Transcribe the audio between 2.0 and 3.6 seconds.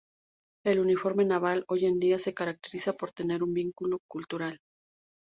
se caracteriza por tener un